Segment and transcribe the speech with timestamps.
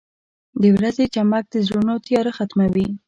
[0.61, 2.87] •د ورځې چمک د زړونو تیاره ختموي.